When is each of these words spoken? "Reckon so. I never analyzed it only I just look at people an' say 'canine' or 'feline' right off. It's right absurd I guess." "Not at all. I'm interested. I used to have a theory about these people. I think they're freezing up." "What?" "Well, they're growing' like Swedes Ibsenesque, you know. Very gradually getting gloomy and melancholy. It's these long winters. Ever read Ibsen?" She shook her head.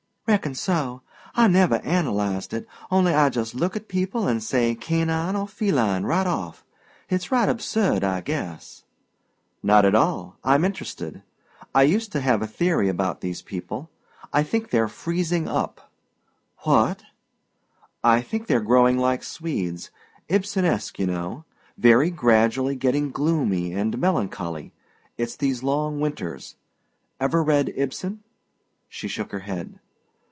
"Reckon 0.27 0.55
so. 0.55 1.01
I 1.35 1.49
never 1.49 1.79
analyzed 1.79 2.53
it 2.53 2.65
only 2.89 3.13
I 3.13 3.27
just 3.27 3.53
look 3.53 3.75
at 3.75 3.89
people 3.89 4.29
an' 4.29 4.39
say 4.39 4.75
'canine' 4.75 5.35
or 5.35 5.45
'feline' 5.45 6.05
right 6.05 6.25
off. 6.25 6.63
It's 7.09 7.33
right 7.33 7.49
absurd 7.49 8.05
I 8.05 8.21
guess." 8.21 8.85
"Not 9.61 9.83
at 9.83 9.93
all. 9.93 10.37
I'm 10.41 10.63
interested. 10.63 11.21
I 11.75 11.83
used 11.83 12.13
to 12.13 12.21
have 12.21 12.41
a 12.41 12.47
theory 12.47 12.87
about 12.87 13.19
these 13.19 13.41
people. 13.41 13.89
I 14.31 14.41
think 14.41 14.69
they're 14.69 14.87
freezing 14.87 15.49
up." 15.49 15.91
"What?" 16.59 17.03
"Well, 18.01 18.23
they're 18.47 18.61
growing' 18.61 18.99
like 18.99 19.23
Swedes 19.25 19.89
Ibsenesque, 20.29 20.97
you 20.97 21.07
know. 21.07 21.43
Very 21.77 22.09
gradually 22.09 22.77
getting 22.77 23.11
gloomy 23.11 23.73
and 23.73 23.97
melancholy. 23.99 24.71
It's 25.17 25.35
these 25.35 25.61
long 25.61 25.99
winters. 25.99 26.55
Ever 27.19 27.43
read 27.43 27.73
Ibsen?" 27.75 28.23
She 28.87 29.09
shook 29.09 29.33
her 29.33 29.39
head. 29.39 29.77